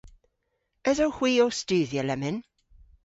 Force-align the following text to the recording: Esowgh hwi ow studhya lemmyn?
Esowgh 0.89 1.15
hwi 1.17 1.31
ow 1.43 1.51
studhya 1.59 2.03
lemmyn? 2.03 2.37